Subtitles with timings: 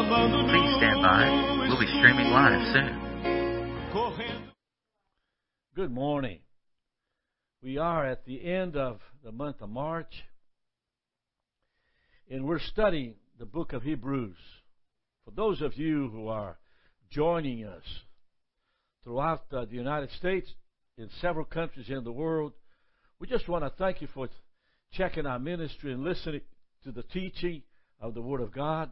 [0.00, 1.66] Please stand by.
[1.68, 3.92] We'll be streaming live soon.
[5.76, 6.38] Good morning.
[7.62, 10.10] We are at the end of the month of March,
[12.30, 14.38] and we're studying the book of Hebrews.
[15.26, 16.56] For those of you who are
[17.10, 17.84] joining us
[19.04, 20.48] throughout the United States,
[20.96, 22.54] in several countries in the world,
[23.18, 24.30] we just want to thank you for
[24.94, 26.40] checking our ministry and listening
[26.84, 27.60] to the teaching
[28.00, 28.90] of the Word of God.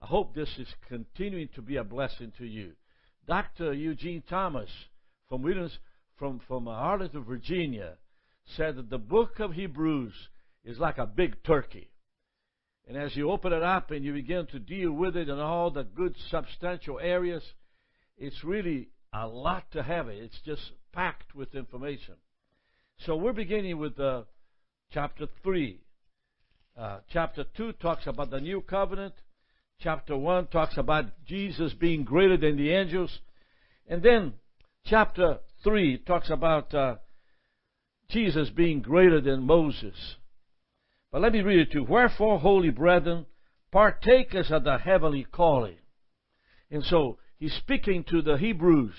[0.00, 2.72] I hope this is continuing to be a blessing to you.
[3.26, 3.72] Dr.
[3.72, 4.70] Eugene Thomas
[5.28, 5.78] from Williams,
[6.16, 7.94] from, from Arlington, Virginia,
[8.56, 10.12] said that the book of Hebrews
[10.64, 11.90] is like a big turkey.
[12.86, 15.70] And as you open it up and you begin to deal with it in all
[15.70, 17.42] the good substantial areas,
[18.16, 20.22] it's really a lot to have it.
[20.22, 22.14] It's just packed with information.
[23.04, 24.22] So we're beginning with uh,
[24.92, 25.80] chapter 3.
[26.78, 29.14] Uh, chapter 2 talks about the new covenant.
[29.80, 33.20] Chapter 1 talks about Jesus being greater than the angels.
[33.86, 34.34] And then
[34.84, 36.96] chapter 3 talks about uh,
[38.08, 40.16] Jesus being greater than Moses.
[41.12, 41.84] But let me read it to you.
[41.84, 43.26] Wherefore, holy brethren,
[43.70, 45.76] partakers of the heavenly calling.
[46.70, 48.94] And so he's speaking to the Hebrews.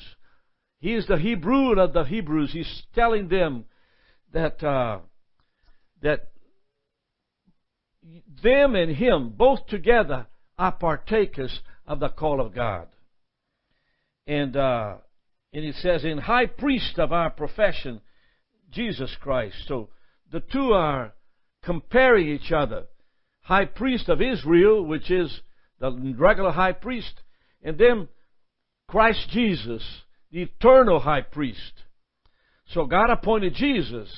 [0.79, 2.51] He is the Hebrew of the Hebrews.
[2.53, 3.65] He's telling them
[4.31, 4.99] that uh,
[6.01, 6.29] that
[8.43, 10.27] them and him both together
[10.57, 12.87] are partakers of the call of God.
[14.25, 14.95] And uh,
[15.53, 18.01] and it says, in high priest of our profession,
[18.71, 19.55] Jesus Christ.
[19.67, 19.89] So
[20.31, 21.13] the two are
[21.63, 22.83] comparing each other.
[23.41, 25.41] High priest of Israel, which is
[25.79, 27.13] the regular high priest,
[27.63, 28.09] and then
[28.87, 29.83] Christ Jesus,
[30.31, 31.83] the eternal high priest.
[32.67, 34.09] So God appointed Jesus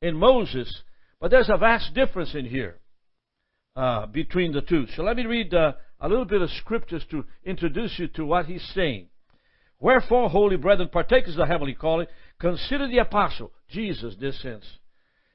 [0.00, 0.82] and Moses,
[1.20, 2.78] but there's a vast difference in here
[3.76, 4.86] uh, between the two.
[4.96, 8.46] So let me read uh, a little bit of scriptures to introduce you to what
[8.46, 9.08] he's saying.
[9.80, 12.06] Wherefore, holy brethren, partakers of the heavenly calling,
[12.38, 14.64] consider the apostle, Jesus, this sense,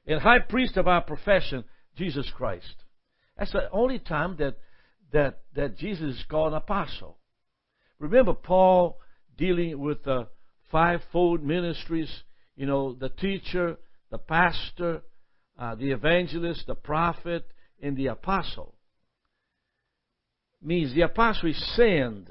[0.06, 1.64] and high priest of our profession,
[1.96, 2.74] Jesus Christ.
[3.36, 4.56] That's the only time that
[5.12, 7.18] that that Jesus is called an apostle.
[7.98, 8.98] Remember Paul
[9.36, 10.28] dealing with the
[10.70, 12.10] fivefold ministries,
[12.56, 13.76] you know, the teacher,
[14.10, 15.02] the pastor,
[15.58, 17.50] uh, the evangelist, the prophet,
[17.82, 18.74] and the apostle.
[20.60, 22.30] Means the apostle is sent.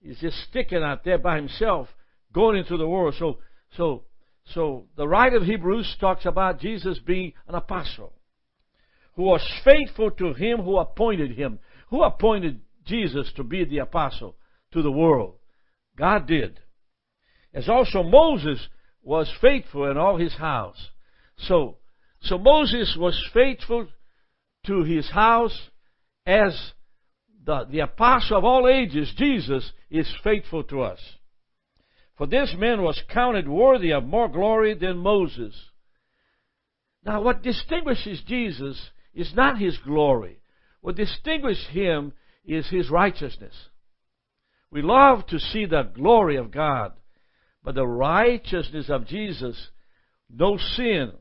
[0.00, 1.88] He's just sticking out there by himself,
[2.32, 3.14] going into the world.
[3.18, 3.38] So,
[3.76, 4.04] so,
[4.54, 8.14] so the writer of Hebrews talks about Jesus being an apostle
[9.14, 11.58] who was faithful to him who appointed him.
[11.90, 14.36] Who appointed Jesus to be the apostle
[14.72, 15.34] to the world?
[15.96, 16.60] God did.
[17.52, 18.66] As also Moses
[19.02, 20.88] was faithful in all his house.
[21.36, 21.76] So,
[22.22, 23.88] so Moses was faithful
[24.66, 25.58] to his house
[26.26, 26.72] as
[27.44, 31.00] the, the apostle of all ages, Jesus, is faithful to us.
[32.16, 35.54] For this man was counted worthy of more glory than Moses.
[37.04, 38.80] Now, what distinguishes Jesus
[39.14, 40.40] is not his glory.
[40.80, 42.12] What distinguishes him
[42.44, 43.54] is his righteousness.
[44.70, 46.92] We love to see the glory of God,
[47.62, 49.68] but the righteousness of Jesus,
[50.30, 51.12] no sin,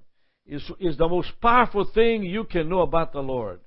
[0.45, 3.59] is, is the most powerful thing you can know about the Lord.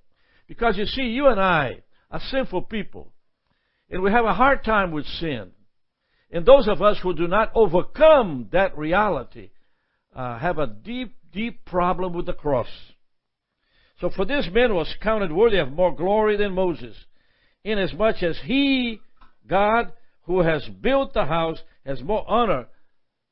[0.46, 3.12] Because you see, you and I are sinful people.
[3.90, 5.52] And we have a hard time with sin.
[6.30, 9.50] And those of us who do not overcome that reality
[10.14, 12.68] uh, have a deep, deep problem with the cross.
[14.00, 16.96] So for this man was counted worthy of more glory than Moses,
[17.62, 19.00] inasmuch as he,
[19.46, 19.92] God,
[20.24, 22.66] who has built the house, has more honor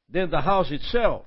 [0.09, 1.27] than the house itself.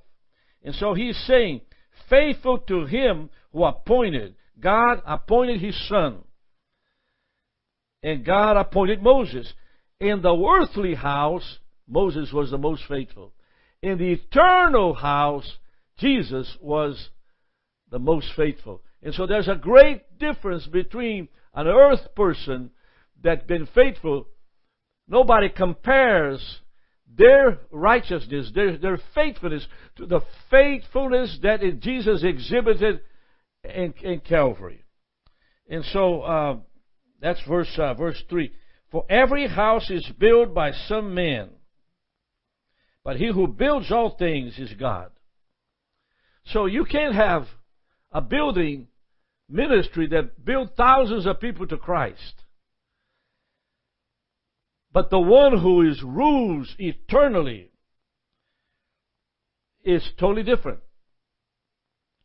[0.64, 1.62] And so he's saying,
[2.10, 4.36] faithful to him who appointed.
[4.60, 6.20] God appointed his son.
[8.04, 9.52] And God appointed Moses.
[10.00, 13.34] In the earthly house, Moses was the most faithful.
[13.82, 15.58] In the eternal house,
[15.98, 17.10] Jesus was
[17.92, 18.81] the most faithful.
[19.01, 22.72] And so there's a great difference between an earth person
[23.22, 24.28] that's been faithful.
[25.08, 26.60] Nobody compares
[27.07, 29.66] their righteousness, their, their faithfulness
[29.98, 33.02] to the faithfulness that Jesus exhibited
[33.63, 34.84] in, in Calvary.
[35.69, 36.57] And so uh,
[37.22, 38.52] that's verse uh, verse three.
[38.92, 41.50] For every house is built by some man,
[43.04, 45.12] but he who builds all things is God.
[46.46, 47.48] So you can't have
[48.12, 48.88] a building
[49.50, 52.44] ministry that built thousands of people to Christ
[54.95, 57.69] but the one who is rules eternally
[59.83, 60.80] is totally different.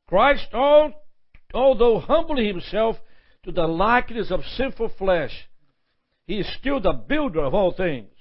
[0.06, 2.94] Christ, although humbling himself
[3.42, 5.32] to the likeness of sinful flesh,
[6.28, 8.12] He is still the builder of all things.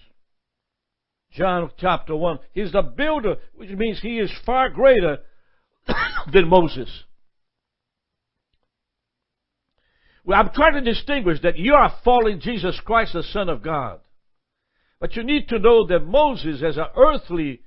[1.31, 2.39] John chapter 1.
[2.51, 5.19] He's the builder, which means he is far greater
[6.33, 6.89] than Moses.
[10.25, 13.99] Well, I'm trying to distinguish that you are following Jesus Christ, the Son of God.
[14.99, 17.61] But you need to know that Moses, as an earthly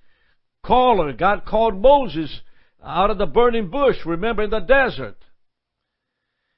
[0.65, 2.41] caller, God called Moses
[2.85, 5.17] out of the burning bush, remember in the desert.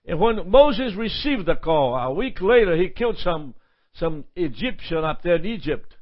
[0.06, 3.54] And when Moses received the call, a week later he killed some,
[3.94, 5.94] some Egyptian up there in Egypt.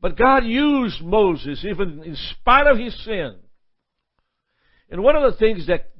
[0.00, 3.36] But God used Moses even in spite of his sin.
[4.90, 5.90] And one of the things that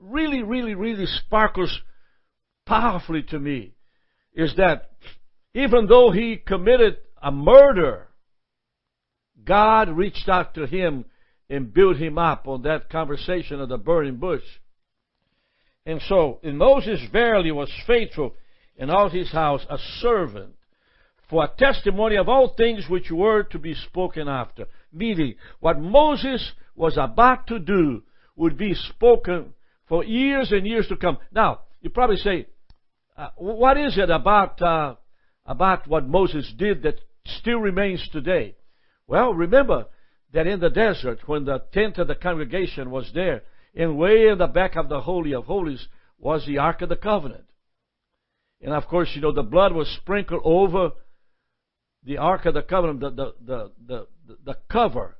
[0.00, 1.80] really, really, really sparkles
[2.64, 3.74] powerfully to me
[4.34, 4.90] is that
[5.54, 8.08] even though he committed a murder,
[9.44, 11.04] God reached out to him
[11.48, 14.42] and built him up on that conversation of the burning bush.
[15.84, 18.34] And so, and Moses verily was faithful
[18.76, 20.54] in all his house, a servant,
[21.30, 24.66] for a testimony of all things which were to be spoken after.
[24.92, 28.02] Meaning, what Moses was about to do
[28.34, 29.54] would be spoken
[29.88, 31.18] for years and years to come.
[31.32, 32.46] Now, you probably say,
[33.16, 34.96] uh, what is it about uh,
[35.46, 38.56] about what Moses did that still remains today?
[39.06, 39.86] Well, remember
[40.32, 43.42] that in the desert, when the tent of the congregation was there,
[43.74, 45.86] and way in the back of the Holy of Holies
[46.18, 47.44] was the Ark of the Covenant.
[48.60, 50.92] And of course, you know, the blood was sprinkled over
[52.02, 53.10] the Ark of the Covenant, the,
[53.44, 54.06] the, the,
[54.44, 55.16] the, cover.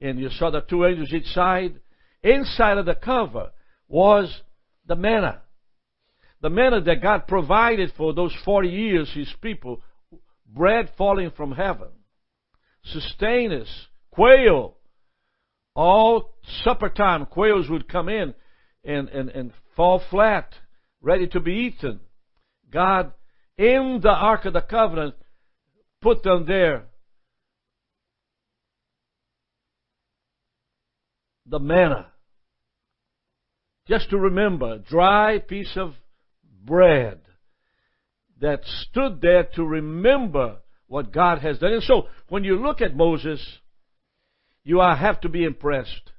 [0.00, 1.80] And you saw the two angels each side.
[2.22, 3.50] Inside of the cover
[3.88, 4.42] was
[4.86, 5.42] the manna.
[6.42, 9.80] The manna that God provided for those 40 years, His people,
[10.46, 11.88] bread falling from heaven,
[12.84, 13.68] sustain us,
[14.10, 14.74] quail.
[15.74, 16.34] All
[16.64, 18.34] supper time, quails would come in
[18.84, 20.54] and, and, and fall flat,
[21.02, 22.00] ready to be eaten.
[22.70, 23.12] God,
[23.58, 25.14] in the Ark of the Covenant,
[26.00, 26.84] put them there.
[31.46, 32.06] The manna.
[33.86, 35.94] Just to remember, dry piece of
[36.66, 37.20] bread
[38.40, 40.56] that stood there to remember
[40.88, 41.72] what God has done.
[41.72, 43.40] And so, when you look at Moses,
[44.64, 46.12] you have to be impressed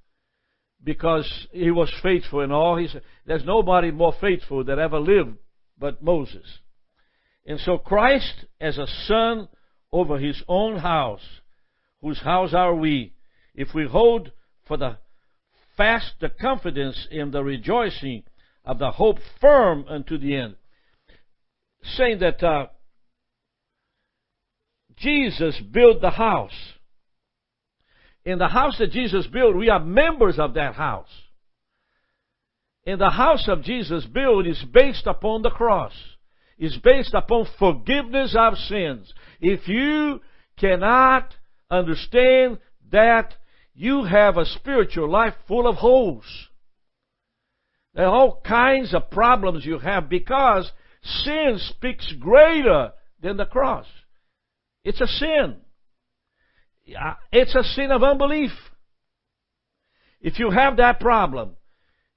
[0.83, 2.77] because he was faithful in all.
[2.77, 2.95] He's,
[3.25, 5.37] there's nobody more faithful that ever lived
[5.77, 6.45] but Moses.
[7.45, 9.47] And so, Christ, as a son
[9.91, 11.23] over his own house,
[12.01, 13.13] whose house are we,
[13.55, 14.31] if we hold
[14.67, 14.97] for the
[15.75, 18.23] fast the confidence in the rejoicing
[18.67, 20.55] of the hope firm unto the end.
[21.95, 22.67] Saying that uh,
[24.97, 26.51] Jesus built the house.
[28.25, 31.07] In the house that Jesus built, we are members of that house.
[32.85, 35.93] And the house of Jesus built is based upon the cross.
[36.59, 39.13] Is based upon forgiveness of sins.
[39.39, 40.19] If you
[40.59, 41.33] cannot
[41.71, 42.57] understand
[42.91, 43.33] that,
[43.73, 46.25] you have a spiritual life full of holes.
[47.97, 50.71] Are all kinds of problems you have because
[51.01, 52.91] sin speaks greater
[53.21, 53.87] than the cross.
[54.83, 55.55] It's a sin.
[57.31, 58.51] It's a sin of unbelief.
[60.21, 61.55] If you have that problem,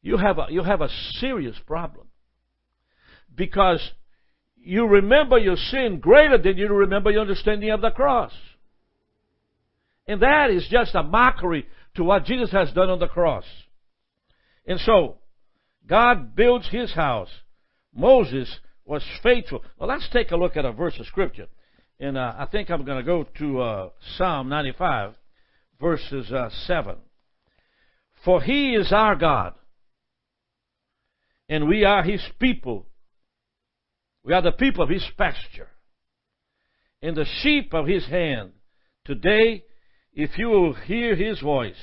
[0.03, 2.09] you have a, you have a serious problem.
[3.35, 3.81] Because
[4.57, 8.33] you remember your sin greater than you remember your understanding of the cross.
[10.07, 13.45] And that is just a mockery to what Jesus has done on the cross.
[14.67, 15.17] And so,
[15.87, 17.31] God builds his house.
[17.95, 19.63] Moses was faithful.
[19.79, 21.47] Well, let's take a look at a verse of Scripture.
[21.99, 25.15] And uh, I think I'm going to go to uh, Psalm 95,
[25.81, 26.97] verses uh, 7.
[28.25, 29.55] For he is our God,
[31.49, 32.87] and we are his people.
[34.25, 35.69] We are the people of his pasture,
[37.03, 38.53] and the sheep of his hand.
[39.07, 39.65] Today,
[40.13, 41.81] if you will hear his voice.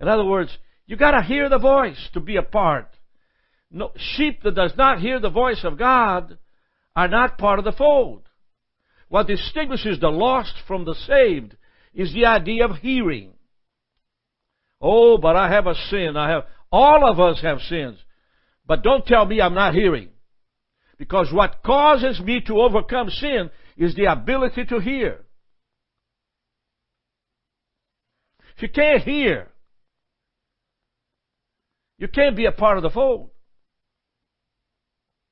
[0.00, 2.88] In other words, you gotta hear the voice to be a part.
[3.70, 6.38] No, sheep that does not hear the voice of God
[6.94, 8.28] are not part of the fold.
[9.08, 11.56] What distinguishes the lost from the saved
[11.94, 13.32] is the idea of hearing.
[14.80, 16.16] Oh, but I have a sin.
[16.16, 17.98] I have, all of us have sins.
[18.66, 20.08] But don't tell me I'm not hearing.
[20.98, 25.24] Because what causes me to overcome sin is the ability to hear.
[28.56, 29.51] If you can't hear,
[32.02, 33.30] you can't be a part of the fold.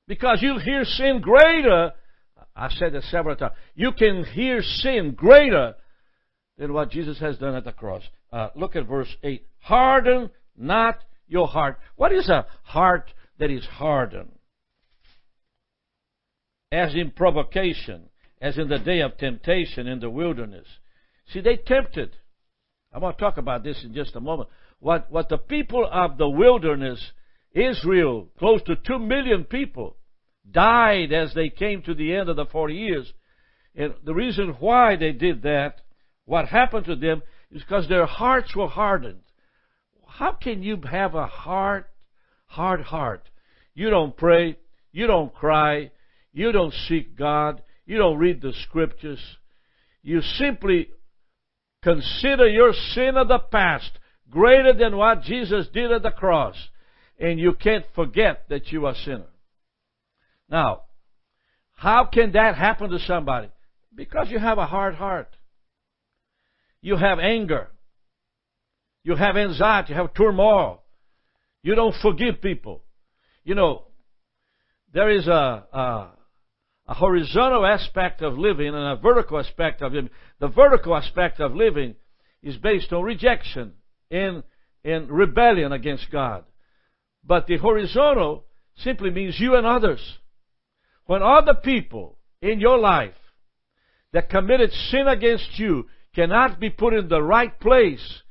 [0.07, 1.93] Because you hear sin greater.
[2.57, 3.55] I've said this several times.
[3.75, 5.75] You can hear sin greater
[6.57, 8.03] than what Jesus has done at the cross.
[8.33, 9.47] Uh, look at verse 8.
[9.59, 10.99] Harden not
[11.29, 11.79] your heart.
[11.97, 14.33] What is a heart that is hardened?
[16.73, 18.09] as in provocation,
[18.41, 20.67] as in the day of temptation in the wilderness.
[21.33, 22.17] See, they tempted.
[22.93, 24.49] I'm going to talk about this in just a moment.
[24.81, 27.13] What, what the people of the wilderness,
[27.53, 29.97] Israel, close to two million people,
[30.51, 33.13] died as they came to the end of the 40 years.
[33.77, 35.83] And the reason why they did that,
[36.25, 37.23] what happened to them,
[37.53, 39.21] is because their hearts were hardened.
[40.07, 41.85] How can you have a hard,
[42.47, 43.29] hard heart?
[43.75, 44.57] You don't pray,
[44.93, 45.91] you don't cry,
[46.33, 49.21] you don't seek God, you don't read the scriptures.
[50.03, 50.89] You simply
[51.83, 53.99] consider your sin of the past
[54.31, 56.57] greater than what Jesus did at the cross,
[57.19, 59.27] and you can't forget that you are a sinner.
[60.49, 60.83] Now,
[61.73, 63.49] how can that happen to somebody?
[63.95, 65.29] Because you have a hard heart.
[66.81, 67.69] You have anger.
[69.05, 69.93] You have anxiety.
[69.93, 70.83] You have turmoil.
[71.63, 72.83] You don't forgive people.
[73.45, 73.85] You know,
[74.93, 75.31] there is a,
[75.73, 76.11] a,
[76.87, 80.11] a horizontal aspect of living and a vertical aspect of living.
[80.39, 81.97] The vertical aspect of living
[82.43, 83.75] is based on rejection
[84.11, 84.43] and,
[84.85, 86.45] and rebellion against God.
[87.25, 88.45] But the horizontal
[88.77, 90.01] simply means you and others.
[91.07, 93.15] When other people in your life
[94.13, 98.23] that committed sin against you cannot be put in the right place,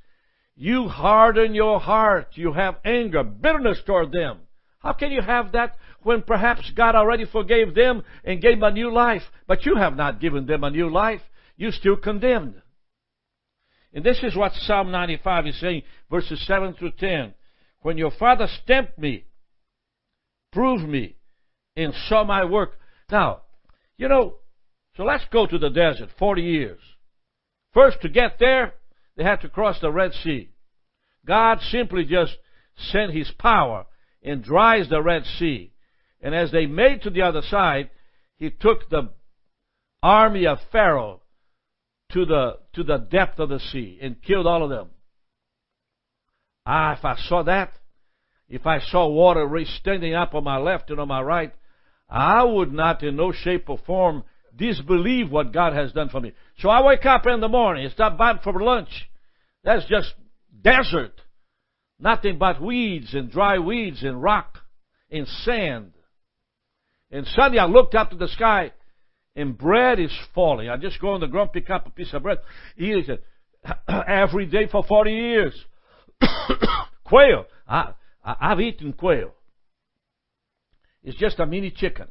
[0.56, 2.30] you harden your heart.
[2.34, 4.40] You have anger, bitterness toward them.
[4.80, 8.72] How can you have that when perhaps God already forgave them and gave them a
[8.72, 11.22] new life, but you have not given them a new life?
[11.56, 12.62] You still condemned.
[13.94, 17.34] And this is what Psalm 95 is saying, verses 7 through 10.
[17.82, 19.26] When your father stamped me,
[20.52, 21.16] proved me,
[21.76, 22.78] and saw my work.
[23.12, 23.42] Now,
[23.98, 24.36] you know,
[24.96, 26.80] so let's go to the desert, 40 years.
[27.74, 28.74] First, to get there,
[29.16, 30.50] they had to cross the Red Sea.
[31.26, 32.38] God simply just
[32.92, 33.86] sent His power
[34.24, 35.72] and dries the Red Sea.
[36.22, 37.90] And as they made to the other side,
[38.38, 39.10] He took the
[40.04, 41.22] army of Pharaoh
[42.14, 44.90] to the, to the depth of the sea and killed all of them.
[46.66, 47.72] Ah, if I saw that,
[48.48, 49.48] if I saw water
[49.80, 51.54] standing up on my left and on my right,
[52.10, 54.24] I would not in no shape or form
[54.56, 56.34] disbelieve what God has done for me.
[56.58, 58.90] So I wake up in the morning, it's not bad for lunch.
[59.64, 60.14] That's just
[60.62, 61.14] desert.
[62.00, 64.58] Nothing but weeds and dry weeds and rock
[65.12, 65.94] and sand.
[67.12, 68.72] And suddenly I looked up to the sky
[69.36, 70.70] and bread is falling.
[70.70, 72.40] I just go on the ground, pick up a piece of bread,
[72.78, 73.24] eat it
[74.08, 75.66] every day for 40 years.
[77.04, 77.46] quail.
[77.68, 77.94] I,
[78.24, 79.34] I, I've eaten quail.
[81.04, 82.08] It's just a mini chicken.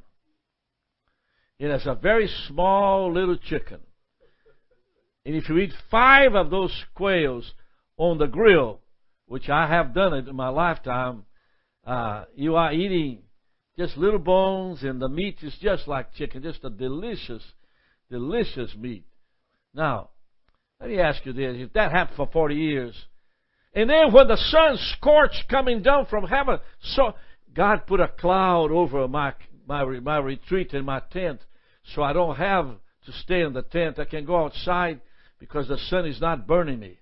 [1.59, 3.81] It is a very small little chicken.
[5.27, 7.53] And if you eat five of those quails
[7.97, 8.81] on the grill,
[9.27, 11.25] which I have done it in my lifetime,
[11.87, 13.23] uh, you are eating
[13.79, 17.43] just little bones, and the meat is just like chicken, just a delicious,
[18.11, 19.05] delicious meat.
[19.73, 20.11] Now,
[20.81, 22.95] let me ask you this: if that happened for forty years,
[23.73, 27.15] and then when the sun scorched coming down from heaven, so
[27.55, 29.35] God put a cloud over my
[29.67, 31.41] my my retreat in my tent,
[31.95, 32.67] so I don't have
[33.07, 34.01] to stay in the tent.
[34.01, 35.01] I can go outside
[35.39, 36.99] because the sun is not burning me.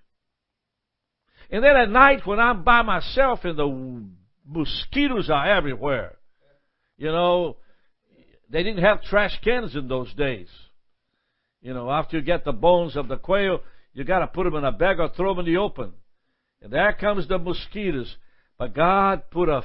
[1.50, 4.04] And then at night when I'm by myself and the
[4.46, 6.15] mosquitoes are everywhere,
[6.96, 7.56] you know,
[8.50, 10.48] they didn't have trash cans in those days.
[11.60, 13.60] You know, after you get the bones of the quail,
[13.92, 15.92] you got to put them in a bag or throw them in the open.
[16.62, 18.16] And there comes the mosquitoes.
[18.58, 19.64] But God put a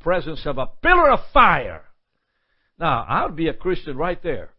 [0.00, 1.84] presence of a pillar of fire.
[2.78, 4.50] Now, I would be a Christian right there.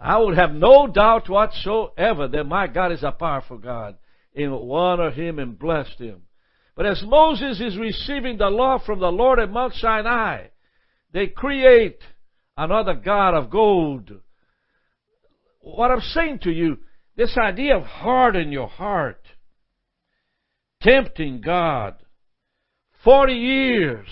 [0.00, 3.96] I would have no doubt whatsoever that my God is a powerful God
[4.34, 6.22] and honor him and bless him.
[6.78, 10.44] But as Moses is receiving the law from the Lord at Mount Sinai,
[11.12, 11.98] they create
[12.56, 14.12] another God of gold.
[15.58, 16.78] What I'm saying to you,
[17.16, 19.20] this idea of harden your heart,
[20.80, 21.96] tempting God,
[23.02, 24.06] 40 years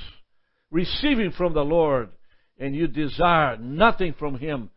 [0.72, 2.08] receiving from the Lord,
[2.58, 4.70] and you desire nothing from Him,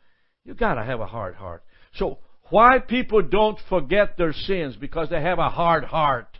[0.45, 1.63] you gotta have a hard heart.
[1.95, 2.19] So,
[2.51, 4.75] why people don't forget their sins?
[4.75, 6.38] Because they have a hard heart.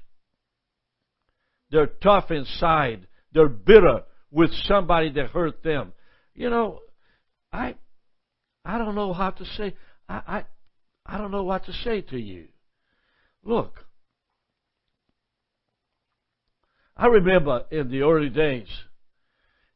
[1.72, 3.08] They're tough inside.
[3.34, 5.94] They're bitter with somebody that hurt them.
[6.34, 6.80] You know,
[7.52, 7.76] I
[8.66, 9.76] I don't know how to say
[10.08, 10.46] I I,
[11.06, 12.48] I don't know what to say to you.
[13.44, 13.86] Look.
[16.96, 18.68] I remember in the early days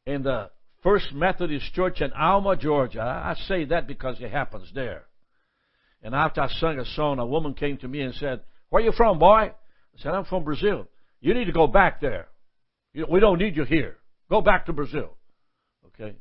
[0.04, 0.50] in the
[0.82, 3.00] First Methodist Church in Alma, Georgia.
[3.00, 5.06] I say that because it happens there.
[6.02, 8.92] And after I sung a song, a woman came to me and said, Where you
[8.92, 9.52] from, boy?
[9.52, 9.52] I
[9.96, 10.86] said, I'm from Brazil.
[11.24, 12.28] You need to go back there.
[12.94, 13.96] We don't need you here.
[14.28, 15.16] Go back to Brazil.
[15.86, 16.16] Okay?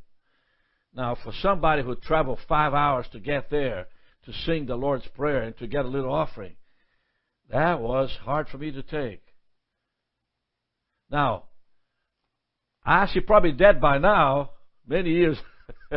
[0.95, 3.87] Now, for somebody who traveled five hours to get there
[4.23, 6.55] to sing the Lord's Prayer and to get a little offering,
[7.49, 9.21] that was hard for me to take.
[11.11, 11.47] Now,
[12.85, 14.51] I should probably dead by now,
[14.87, 15.37] many years.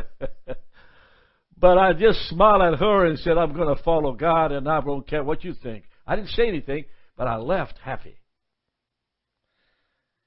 [1.57, 4.81] but I just smiled at her and said, I'm going to follow God and I
[4.81, 5.85] don't care what you think.
[6.05, 6.87] I didn't say anything,
[7.17, 8.17] but I left happy.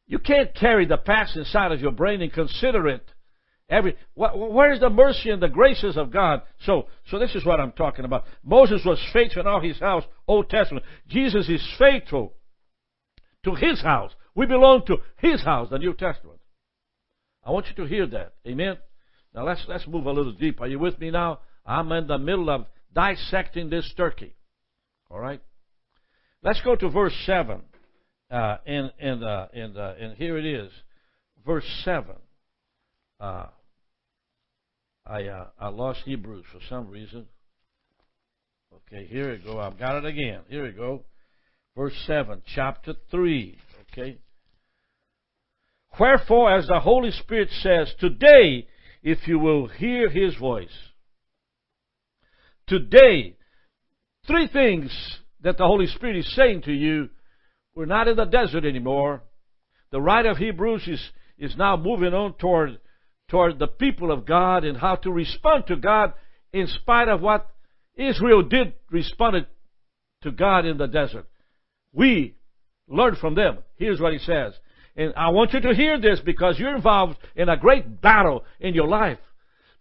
[0.10, 3.06] You can't carry the past inside of your brain and consider it.
[3.70, 6.42] Every where is the mercy and the graces of God?
[6.66, 8.25] So, so this is what I'm talking about.
[8.44, 10.84] Moses was faithful in all his house, Old Testament.
[11.08, 12.34] Jesus is faithful
[13.46, 14.12] to his house.
[14.34, 16.39] We belong to his house, the New Testament.
[17.44, 18.34] I want you to hear that.
[18.48, 18.80] Amen.
[19.36, 20.60] Now let's let's move a little deep.
[20.60, 21.42] Are you with me now?
[21.63, 24.34] I'm in the middle of dissecting this turkey.
[25.12, 25.42] All right.
[26.42, 27.62] Let's go to verse seven.
[28.32, 30.72] Uh, and and uh, and uh, and here it is,
[31.46, 32.16] verse seven.
[33.20, 33.48] Uh,
[35.06, 37.26] I uh, I lost Hebrews for some reason.
[38.74, 39.60] Okay, here we go.
[39.60, 40.42] I've got it again.
[40.48, 41.06] Here we go.
[41.76, 43.58] Verse seven, chapter three.
[43.92, 44.20] Okay.
[46.00, 48.68] Wherefore, as the Holy Spirit says, today,
[49.02, 50.68] if you will hear His voice,
[52.68, 53.36] today,
[54.28, 54.92] three things
[55.42, 57.10] that the Holy Spirit is saying to you
[57.80, 59.22] we're not in the desert anymore.
[59.92, 62.78] The writer of Hebrews is, is now moving on toward,
[63.30, 66.12] toward the people of God and how to respond to God
[66.52, 67.50] in spite of what
[67.96, 69.48] Israel did respond
[70.24, 71.26] to God in the desert.
[71.94, 72.36] We
[72.90, 73.60] learned from them.
[73.78, 74.56] Here's what he says.
[74.98, 78.74] And I want you to hear this because you're involved in a great battle in
[78.74, 79.20] your life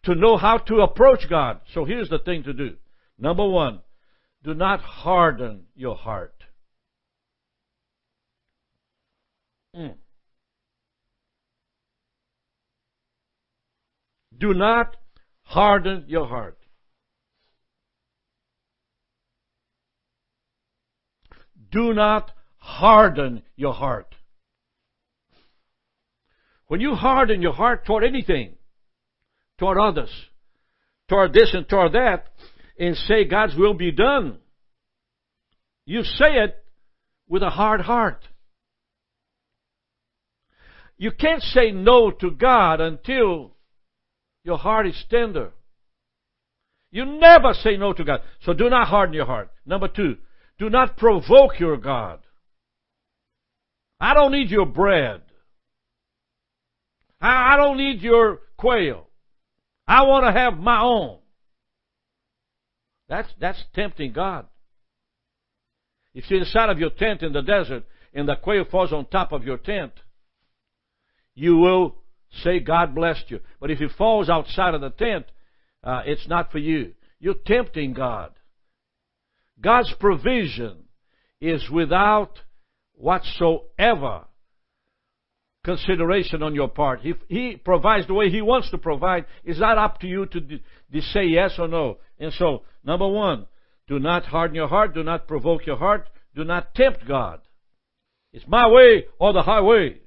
[0.04, 1.62] to know how to approach God.
[1.74, 2.76] So here's the thing to do.
[3.18, 3.80] Number one,
[4.44, 6.32] do not harden your heart.
[9.76, 9.94] Mm.
[14.38, 14.96] Do not
[15.42, 16.58] harden your heart.
[21.70, 24.14] Do not harden your heart.
[26.68, 28.56] When you harden your heart toward anything,
[29.58, 30.10] toward others,
[31.08, 32.28] toward this and toward that,
[32.78, 34.38] and say God's will be done,
[35.84, 36.62] you say it
[37.28, 38.22] with a hard heart.
[40.98, 43.54] You can't say no to God until
[44.44, 45.52] your heart is tender.
[46.90, 48.22] You never say no to God.
[48.42, 49.50] So do not harden your heart.
[49.64, 50.16] Number two,
[50.58, 52.20] do not provoke your God.
[54.00, 55.22] I don't need your bread.
[57.20, 59.06] I don't need your quail.
[59.86, 61.18] I want to have my own.
[63.08, 64.46] That's, that's tempting God.
[66.14, 67.84] If you're inside of your tent in the desert
[68.14, 69.92] and the quail falls on top of your tent,
[71.38, 71.94] you will
[72.42, 73.40] say God blessed you.
[73.60, 75.26] But if it falls outside of the tent,
[75.84, 76.94] uh, it's not for you.
[77.20, 78.32] You're tempting God.
[79.60, 80.84] God's provision
[81.40, 82.40] is without
[82.94, 84.24] whatsoever
[85.64, 87.00] consideration on your part.
[87.04, 90.40] If He provides the way He wants to provide, it's not up to you to,
[90.40, 91.98] to say yes or no.
[92.18, 93.46] And so, number one,
[93.86, 97.40] do not harden your heart, do not provoke your heart, do not tempt God.
[98.32, 100.00] It's my way or the highway.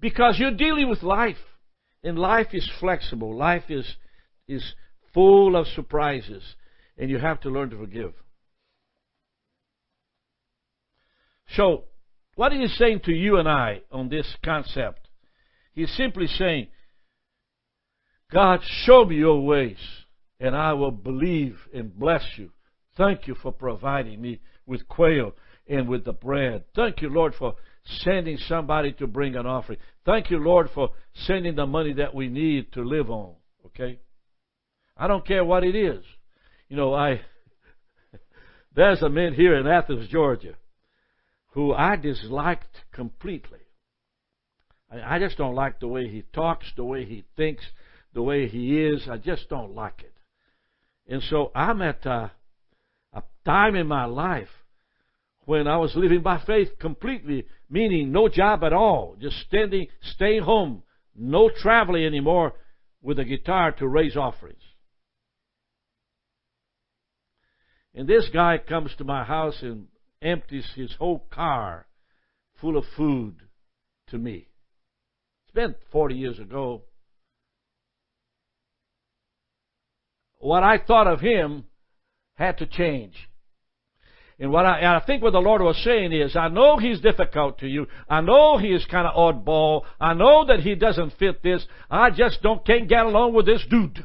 [0.00, 1.36] Because you're dealing with life.
[2.02, 3.36] And life is flexible.
[3.36, 3.96] Life is,
[4.48, 4.74] is
[5.12, 6.42] full of surprises.
[6.96, 8.14] And you have to learn to forgive.
[11.56, 11.84] So,
[12.36, 15.08] what is he saying to you and I on this concept?
[15.72, 16.68] He's simply saying,
[18.30, 19.78] God, show me your ways,
[20.38, 22.52] and I will believe and bless you.
[22.96, 25.32] Thank you for providing me with quail
[25.68, 26.64] and with the bread.
[26.76, 27.56] Thank you, Lord, for
[27.98, 29.78] sending somebody to bring an offering.
[30.04, 30.90] Thank you, Lord, for
[31.26, 33.34] sending the money that we need to live on.
[33.66, 33.98] Okay?
[34.96, 36.04] I don't care what it is.
[36.68, 37.20] You know, I
[38.74, 40.54] there's a man here in Athens, Georgia,
[41.52, 43.58] who I disliked completely.
[44.92, 47.62] I, just don't like the way he talks, the way he thinks,
[48.12, 49.06] the way he is.
[49.08, 50.12] I just don't like it.
[51.06, 52.32] And so I'm at a,
[53.12, 54.48] a time in my life
[55.50, 60.44] when I was living by faith completely, meaning no job at all, just standing, staying
[60.44, 60.84] home,
[61.16, 62.52] no traveling anymore
[63.02, 64.62] with a guitar to raise offerings.
[67.96, 69.88] And this guy comes to my house and
[70.22, 71.88] empties his whole car
[72.60, 73.34] full of food
[74.10, 74.46] to me.
[75.46, 76.82] It's been 40 years ago.
[80.38, 81.64] What I thought of him
[82.36, 83.29] had to change.
[84.40, 87.58] And what I, I think what the Lord was saying is, I know He's difficult
[87.58, 87.86] to you.
[88.08, 89.82] I know He is kind of oddball.
[90.00, 91.64] I know that He doesn't fit this.
[91.90, 94.02] I just don't can't get along with this dude.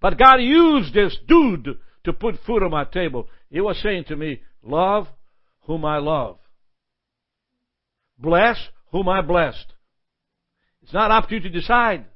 [0.00, 3.28] But God used this dude to put food on my table.
[3.50, 5.08] He was saying to me, Love
[5.64, 6.38] whom I love.
[8.18, 8.56] Bless
[8.92, 9.74] whom I blessed.
[10.82, 12.06] It's not up to you to decide.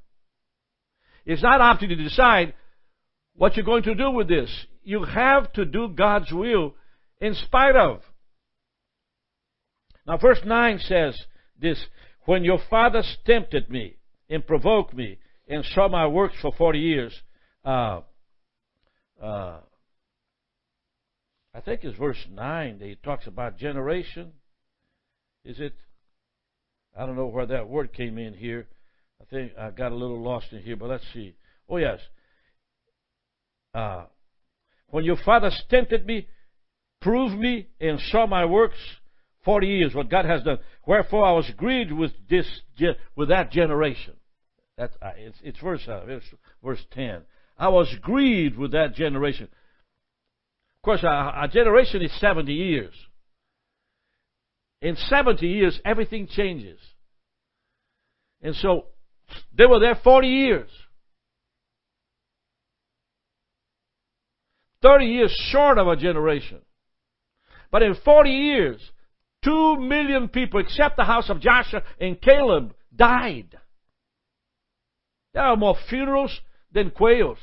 [1.26, 2.54] It's not up to you to decide
[3.36, 4.50] what you're going to do with this.
[4.84, 6.74] You have to do God's will
[7.20, 8.02] in spite of.
[10.06, 11.18] Now, verse 9 says
[11.58, 11.86] this
[12.24, 13.96] When your fathers tempted me
[14.28, 15.18] and provoked me
[15.48, 17.14] and saw my works for 40 years,
[17.64, 18.00] uh,
[19.22, 19.60] uh,
[21.54, 24.32] I think it's verse 9 that he talks about generation.
[25.44, 25.74] Is it?
[26.96, 28.66] I don't know where that word came in here.
[29.20, 31.34] I think I got a little lost in here, but let's see.
[31.68, 32.00] Oh, yes.
[33.74, 34.04] Uh,
[34.88, 36.28] when your fathers tempted me,
[37.00, 38.76] proved me, and saw my works,
[39.44, 40.58] 40 years, what God has done.
[40.86, 42.46] Wherefore I was grieved with this,
[43.16, 44.14] with that generation.
[44.78, 46.04] That's, uh, it's, it's verse, uh,
[46.62, 47.22] verse 10.
[47.58, 49.44] I was grieved with that generation.
[49.44, 51.06] Of course, a,
[51.42, 52.94] a generation is 70 years.
[54.80, 56.80] In 70 years, everything changes.
[58.42, 58.86] And so,
[59.56, 60.68] they were there 40 years.
[64.82, 66.58] 30 years short of a generation.
[67.70, 68.80] But in 40 years,
[69.44, 73.58] 2 million people, except the house of Joshua and Caleb, died.
[75.32, 76.38] There are more funerals
[76.70, 77.38] than quails.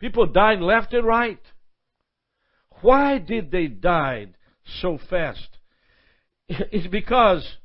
[0.00, 1.40] People died left and right.
[2.82, 4.28] Why did they die
[4.80, 5.48] so fast?
[6.48, 7.56] It's because,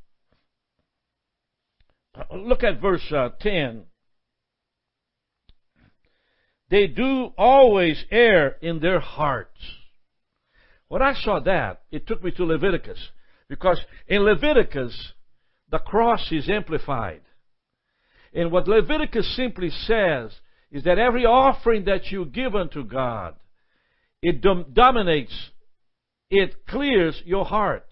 [2.34, 3.84] look at verse uh, 10.
[6.72, 9.60] They do always err in their hearts.
[10.88, 12.98] When I saw that, it took me to Leviticus.
[13.50, 15.12] Because in Leviticus,
[15.70, 17.22] the cross is amplified.
[18.34, 20.32] And what Leviticus simply says
[20.72, 23.36] is that every offering that you give unto God,
[24.22, 25.36] it dom- dominates,
[26.30, 27.86] it clears your heart.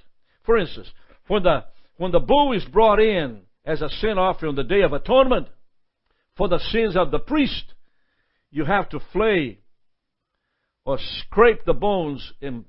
[0.46, 0.88] For instance,
[1.28, 1.66] when the,
[1.98, 5.50] when the bull is brought in as a sin offering on the Day of Atonement
[6.38, 7.74] for the sins of the priest,
[8.52, 9.60] you have to flay
[10.86, 12.66] or scrape the bones and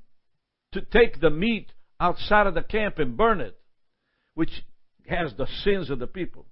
[0.73, 3.59] to take the meat outside of the camp and burn it,
[4.35, 4.51] which
[5.09, 6.47] has the sins of the people.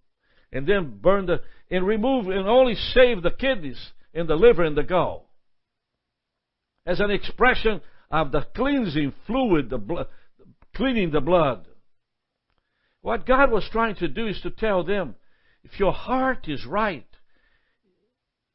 [0.53, 4.77] And then burn the, and remove and only save the kidneys and the liver and
[4.77, 5.31] the gall.
[6.87, 10.07] As an expression of the cleansing fluid, the blood,
[10.75, 11.67] cleaning the blood.
[13.03, 15.15] What God was trying to do is to tell them,
[15.65, 17.08] if your heart is right,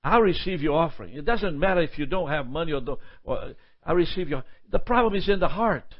[0.03, 1.13] I'll receive your offering.
[1.13, 2.99] It doesn't matter if you don't have money or, don't,
[3.85, 4.43] I receive your.
[4.69, 5.95] The problem is in the heart.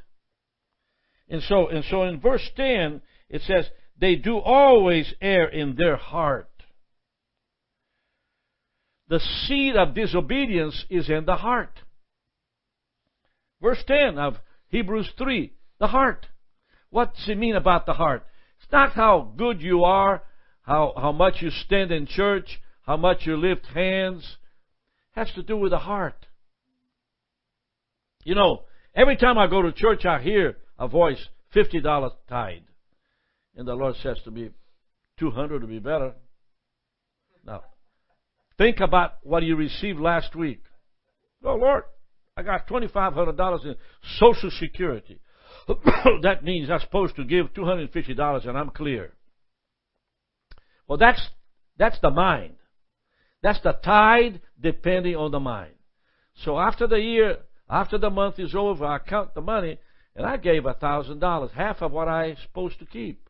[1.30, 3.66] And so, and so in verse 10, it says,
[3.98, 6.50] they do always err in their heart.
[9.08, 11.80] The seed of disobedience is in the heart.
[13.62, 14.36] Verse 10 of
[14.70, 16.26] Hebrews 3, the heart.
[16.89, 18.26] What's it mean about the heart?
[18.62, 20.24] It's not how good you are,
[20.63, 24.38] how, how much you stand in church, how much you lift hands,
[25.12, 26.26] has to do with the heart.
[28.24, 28.63] You know,
[28.96, 31.24] every time I go to church, I hear a voice,
[31.56, 32.62] $50 tithe.
[33.56, 34.50] And the Lord says to me,
[35.19, 36.13] 200 would be better.
[37.46, 37.63] Now,
[38.58, 40.63] think about what you received last week.
[41.43, 41.84] Oh, Lord,
[42.36, 43.76] I got $2,500 in
[44.17, 45.19] Social Security.
[46.24, 49.13] that means I'm supposed to give $250 and I'm clear.
[50.88, 51.22] Well, that's,
[51.78, 52.56] that's the mind.
[53.43, 55.73] That's the tide depending on the mind.
[56.45, 59.77] So after the year, after the month is over, I count the money
[60.15, 63.29] and I gave a thousand dollars, half of what I supposed to keep.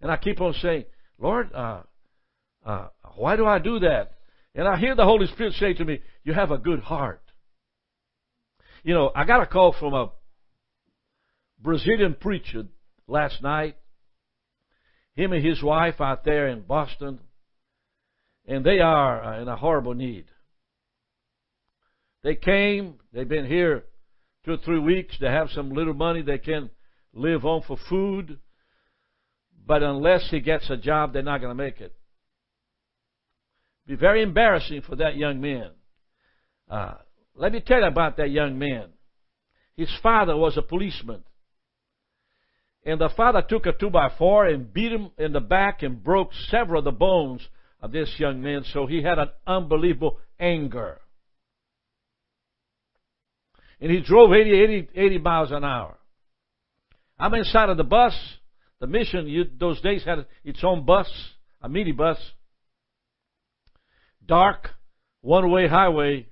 [0.00, 0.84] And I keep on saying,
[1.18, 1.82] Lord, uh,
[2.64, 4.14] uh, why do I do that?
[4.54, 7.22] And I hear the Holy Spirit say to me, You have a good heart.
[8.82, 10.10] You know, I got a call from a
[11.60, 12.64] Brazilian preacher
[13.06, 13.76] last night.
[15.14, 17.20] Him and his wife out there in Boston
[18.46, 20.26] and they are uh, in a horrible need.
[22.22, 23.84] They came, they've been here
[24.44, 26.70] two or three weeks, they have some little money they can
[27.12, 28.38] live on for food,
[29.66, 31.94] but unless he gets a job, they're not going to make it.
[33.86, 35.70] Be very embarrassing for that young man.
[36.70, 36.94] Uh,
[37.34, 38.90] let me tell you about that young man.
[39.76, 41.24] His father was a policeman.
[42.84, 46.02] And the father took a two by four and beat him in the back and
[46.02, 47.46] broke several of the bones
[47.80, 51.00] of this young man, so he had an unbelievable anger.
[53.80, 55.96] and he drove 80, 80, 80 miles an hour.
[57.18, 58.14] I'm inside of the bus.
[58.80, 61.08] The mission you, those days had its own bus,
[61.60, 62.18] a mini bus.
[64.24, 64.70] Dark,
[65.22, 66.26] one-way highway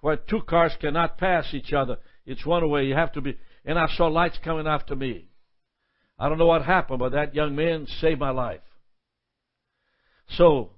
[0.00, 1.98] where two cars cannot pass each other.
[2.24, 2.84] It's one way.
[2.84, 3.36] You have to be.
[3.64, 5.26] And I saw lights coming after me.
[6.18, 8.60] I don't know what happened, but that young man saved my life.
[10.30, 10.70] So,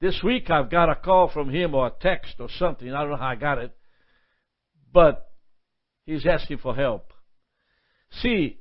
[0.00, 2.92] this week I've got a call from him or a text or something.
[2.92, 3.76] I don't know how I got it.
[4.92, 5.30] But
[6.06, 7.12] he's asking for help.
[8.22, 8.58] See,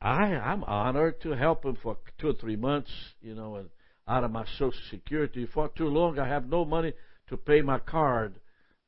[0.00, 2.90] I, I'm honored to help him for two or three months,
[3.22, 3.70] you know, and
[4.06, 5.46] out of my Social Security.
[5.46, 6.92] For too long, I have no money
[7.28, 8.38] to pay my card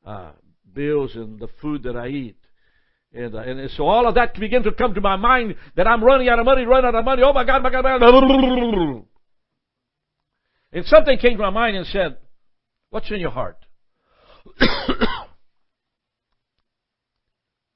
[0.05, 0.33] uh,
[0.71, 2.37] bills and the food that I eat.
[3.13, 6.03] And, uh, and so all of that began to come to my mind that I'm
[6.03, 7.23] running out of money, running out of money.
[7.25, 9.05] Oh my God, my God, my God.
[10.77, 12.17] And something came to my mind and said,
[12.91, 13.57] What's in your heart?
[14.59, 15.25] I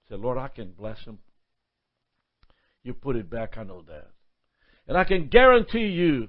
[0.07, 1.17] said, Lord, I can bless him.
[2.83, 4.09] You put it back, I know that.
[4.87, 6.27] And I can guarantee you,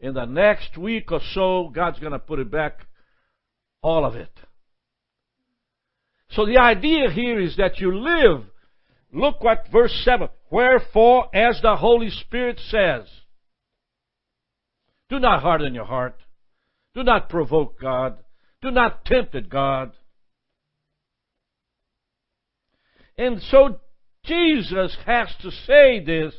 [0.00, 2.86] in the next week or so, God's going to put it back,
[3.82, 4.32] all of it.
[6.30, 8.46] So the idea here is that you live.
[9.12, 10.28] Look what verse 7.
[10.50, 13.02] Wherefore, as the Holy Spirit says,
[15.08, 16.16] do not harden your heart.
[16.94, 18.18] Do not provoke God.
[18.62, 19.92] Do not tempt at God.
[23.18, 23.80] And so
[24.24, 26.34] Jesus has to say this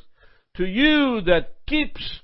[0.56, 2.22] to you that keeps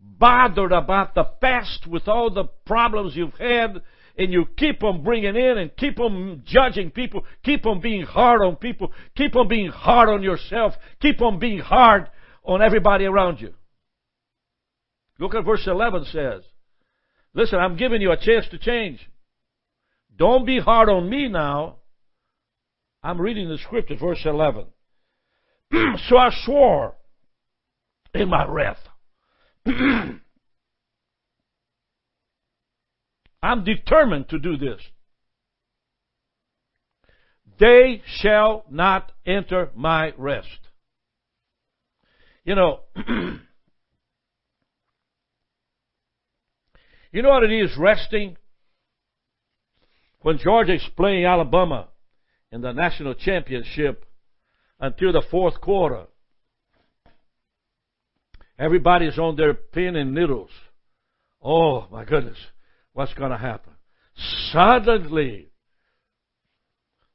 [0.00, 3.82] bothered about the past with all the problems you've had
[4.16, 8.42] and you keep on bringing in and keep on judging people, keep on being hard
[8.42, 12.08] on people, keep on being hard on yourself, keep on being hard
[12.44, 13.54] on everybody around you.
[15.22, 16.42] Look at verse 11 says.
[17.32, 18.98] Listen, I'm giving you a chance to change.
[20.16, 21.76] Don't be hard on me now.
[23.04, 24.64] I'm reading the scripture, verse 11.
[26.08, 26.96] so I swore
[28.12, 28.80] in my wrath.
[33.42, 34.80] I'm determined to do this.
[37.60, 40.48] They shall not enter my rest.
[42.44, 42.80] You know,
[47.12, 48.36] you know what it is resting?
[50.20, 51.88] When Georgia is playing Alabama
[52.50, 54.04] in the national championship
[54.80, 56.06] until the fourth quarter,
[58.58, 60.50] everybody's on their pin and needles.
[61.42, 62.38] Oh my goodness
[62.92, 63.72] what's going to happen.
[64.52, 65.48] Suddenly,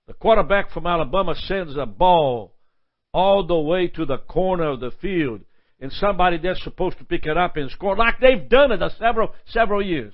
[0.07, 2.55] the quarterback from Alabama sends a ball
[3.13, 5.41] all the way to the corner of the field,
[5.79, 9.33] and somebody that's supposed to pick it up and score, like they've done it several
[9.45, 10.13] several years.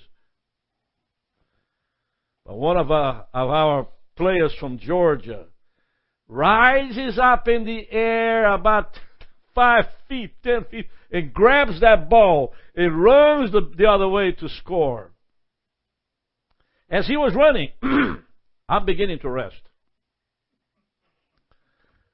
[2.45, 5.45] But one of our, of our players from Georgia
[6.27, 8.97] rises up in the air about
[9.55, 14.49] five feet, ten feet, and grabs that ball and runs the, the other way to
[14.49, 15.11] score.
[16.89, 17.69] As he was running,
[18.69, 19.61] I'm beginning to rest.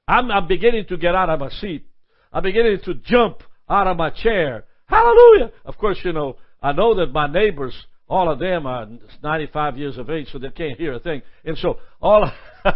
[0.06, 1.86] I'm, I'm beginning to get out of my seat.
[2.32, 4.64] I'm beginning to jump out of my chair.
[4.86, 5.52] Hallelujah!
[5.64, 7.74] Of course, you know, I know that my neighbors,
[8.08, 8.88] all of them are
[9.22, 11.22] 95 years of age, so they can't hear a thing.
[11.44, 12.30] And so, all,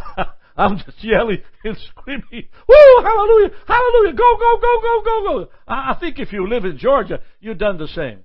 [0.56, 3.02] I'm just yelling and screaming, Woo!
[3.02, 3.50] Hallelujah!
[3.66, 4.12] Hallelujah!
[4.12, 5.48] Go, go, go, go, go, go!
[5.66, 8.20] I, I think if you live in Georgia, you've done the same.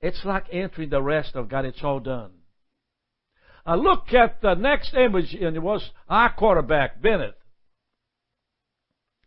[0.00, 1.64] It's like entering the rest of God.
[1.64, 2.30] It's all done.
[3.66, 7.38] I look at the next image, and it was our quarterback, Bennett.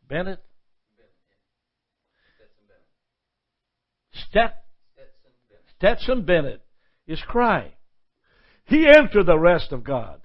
[0.07, 0.43] Bennett?
[4.27, 4.63] Stet-
[5.77, 6.61] Stetson Bennett
[7.07, 7.71] is crying.
[8.65, 10.21] He entered the rest of God.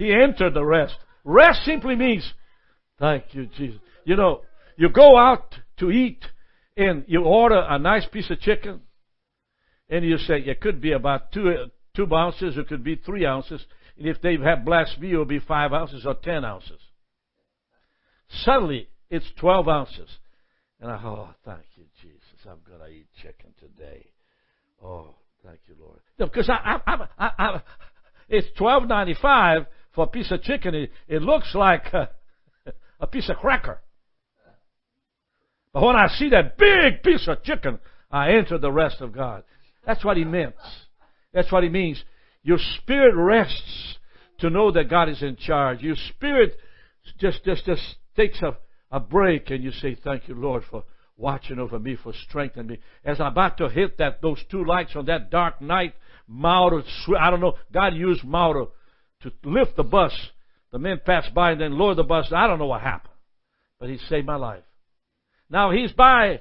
[0.00, 0.96] He entered the rest.
[1.24, 2.32] Rest simply means,
[2.98, 3.80] thank you, Jesus.
[4.06, 4.40] You know,
[4.76, 6.24] you go out to eat
[6.74, 8.80] and you order a nice piece of chicken
[9.90, 13.62] and you say it could be about two, two ounces, it could be three ounces.
[13.98, 16.80] And if they have blasphemy, it will be five ounces or ten ounces.
[18.30, 20.08] Suddenly, it's 12 ounces.
[20.80, 22.20] And I, oh, thank you, Jesus.
[22.46, 24.06] I'm going to eat chicken today.
[24.82, 25.14] Oh,
[25.44, 25.98] thank you, Lord.
[26.18, 27.62] No, because I, I, I, I,
[28.28, 30.74] it's twelve ninety five for a piece of chicken.
[30.74, 32.06] It, it looks like uh,
[32.66, 33.80] a, a piece of cracker.
[35.72, 37.78] But when I see that big piece of chicken,
[38.10, 39.44] I enter the rest of God.
[39.86, 40.54] That's what he meant.
[41.32, 42.02] That's what he means.
[42.42, 43.98] Your spirit rests
[44.38, 45.82] to know that God is in charge.
[45.82, 46.56] Your spirit
[47.18, 47.82] just just just
[48.16, 48.56] takes a,
[48.90, 50.84] a break and you say, Thank you, Lord, for
[51.16, 52.78] watching over me, for strengthening me.
[53.04, 55.94] As I'm about to hit that those two lights on that dark night,
[56.26, 56.82] Mauro,
[57.18, 58.72] I don't know, God used Mauro
[59.22, 60.12] to lift the bus.
[60.72, 62.32] The men passed by and then lowered the bus.
[62.34, 63.14] I don't know what happened.
[63.78, 64.62] But he saved my life.
[65.48, 66.40] Now he's by,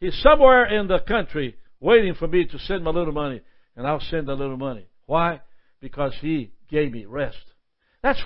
[0.00, 3.42] he's somewhere in the country waiting for me to send a little money,
[3.76, 4.86] and I'll send a little money.
[5.04, 5.40] Why?
[5.80, 7.36] Because he gave me rest.
[8.06, 8.22] That's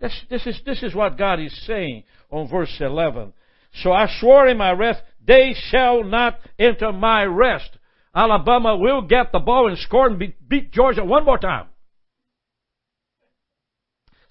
[0.00, 3.32] that's, this is, this is what God is saying on verse 11.
[3.74, 7.70] So I swore in my wrath, they shall not enter my rest.
[8.12, 11.66] Alabama will get the ball and score and beat, beat Georgia one more time.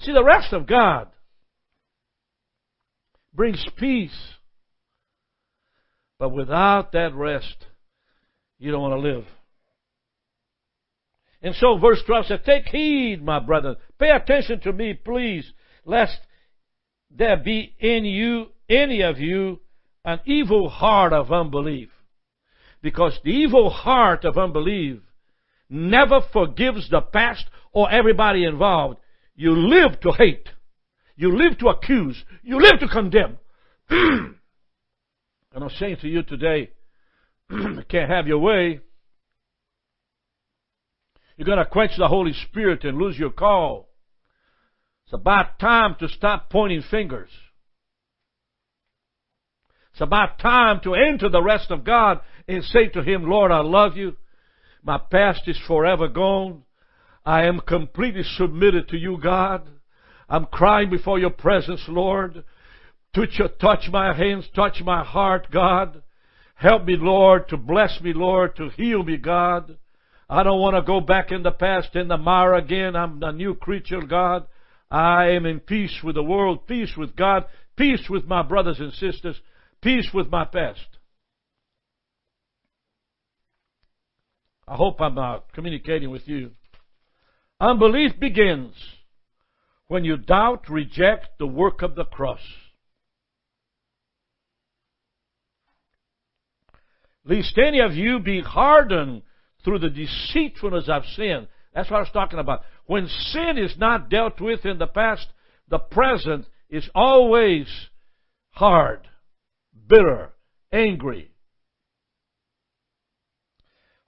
[0.01, 1.07] See, the rest of God
[3.33, 4.11] brings peace.
[6.17, 7.55] But without that rest,
[8.57, 9.25] you don't want to live.
[11.41, 13.77] And so verse 12 says, Take heed, my brethren.
[13.97, 15.51] Pay attention to me, please,
[15.85, 16.19] lest
[17.09, 19.59] there be in you, any of you,
[20.03, 21.89] an evil heart of unbelief.
[22.81, 24.99] Because the evil heart of unbelief
[25.69, 28.97] never forgives the past or everybody involved.
[29.35, 30.49] You live to hate.
[31.15, 32.23] You live to accuse.
[32.43, 33.37] You live to condemn.
[33.89, 34.35] and
[35.53, 36.71] I'm saying to you today,
[37.89, 38.81] can't have your way.
[41.39, 43.87] You're going to quench the Holy Spirit and lose your call.
[45.05, 47.29] It's about time to stop pointing fingers.
[49.93, 53.61] It's about time to enter the rest of God and say to Him, Lord, I
[53.61, 54.17] love you.
[54.83, 56.63] My past is forever gone.
[57.25, 59.65] I am completely submitted to you, God.
[60.27, 62.43] I'm crying before your presence, Lord.
[63.15, 66.03] Touch, touch my hands, touch my heart, God.
[66.55, 69.77] Help me, Lord, to bless me, Lord, to heal me, God.
[70.29, 72.95] I don't want to go back in the past in the mire again.
[72.95, 74.45] I'm a new creature, God.
[74.91, 78.93] I am in peace with the world, peace with God, peace with my brothers and
[78.93, 79.39] sisters,
[79.81, 80.85] peace with my past.
[84.67, 86.51] I hope I'm uh, communicating with you.
[87.59, 88.75] Unbelief begins
[89.87, 92.39] when you doubt, reject the work of the cross.
[97.25, 99.23] Lest any of you be hardened
[99.63, 101.47] through the deceitfulness of sin.
[101.73, 102.63] That's what I was talking about.
[102.85, 105.27] When sin is not dealt with in the past,
[105.69, 107.67] the present is always
[108.51, 109.07] hard,
[109.87, 110.33] bitter,
[110.71, 111.31] angry.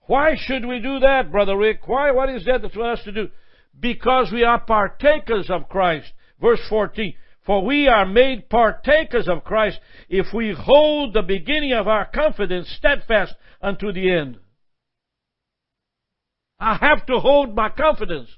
[0.06, 1.86] Why should we do that, Brother Rick?
[1.86, 2.10] Why?
[2.10, 3.28] What is that for us to do?
[3.78, 6.12] Because we are partakers of Christ.
[6.40, 7.14] Verse 14.
[7.46, 12.68] For we are made partakers of Christ if we hold the beginning of our confidence
[12.76, 14.38] steadfast unto the end.
[16.62, 18.28] I have to hold my confidence.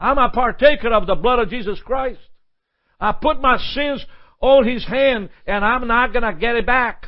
[0.00, 2.18] I'm a partaker of the blood of Jesus Christ.
[3.00, 4.04] I put my sins
[4.40, 7.06] on His hand and I'm not gonna get it back.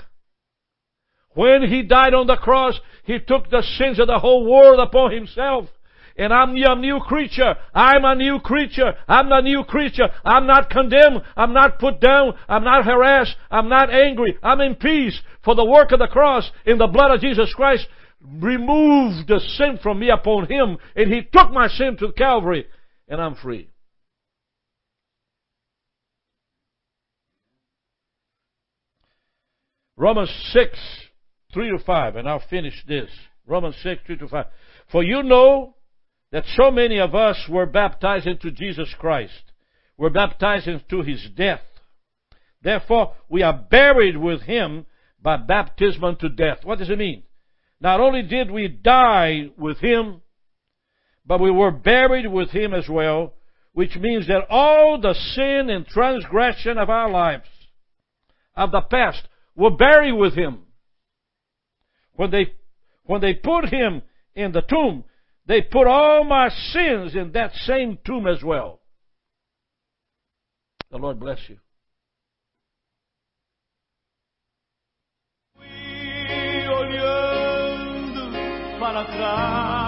[1.31, 5.11] When He died on the cross, He took the sins of the whole world upon
[5.11, 5.69] Himself.
[6.16, 7.57] And I'm a new creature.
[7.75, 8.95] I'm a new creature.
[9.09, 10.09] I'm a new creature.
[10.25, 11.23] I'm not condemned.
[11.37, 12.35] I'm not put down.
[12.49, 13.37] I'm not harassed.
[13.51, 14.38] I'm not angry.
[14.42, 15.21] I'm in peace.
[15.45, 17.87] For the work of the cross in the blood of Jesus Christ
[18.39, 22.67] removed the sin from me upon him, and he took my sin to Calvary,
[23.09, 23.71] and I'm free.
[29.97, 30.79] Romans 6,
[31.55, 33.09] 3 to 5, and I'll finish this.
[33.47, 34.47] Romans 6, 3 to 5.
[34.93, 35.75] For you know
[36.33, 39.53] that so many of us were baptized into Jesus Christ,
[39.97, 41.62] were baptized into his death.
[42.61, 44.87] Therefore, we are buried with him
[45.23, 46.59] by baptism unto death.
[46.65, 47.23] What does it mean?
[47.81, 50.23] Not only did we die with him,
[51.27, 53.35] but we were buried with him as well,
[53.73, 57.49] which means that all the sin and transgression of our lives,
[58.55, 60.61] of the past, were buried with him.
[62.15, 62.55] When they,
[63.05, 64.03] when they put him
[64.35, 65.05] in the tomb,
[65.47, 68.81] they put all my sins in that same tomb as well.
[70.91, 71.59] The Lord bless you.
[78.87, 79.86] para atrás.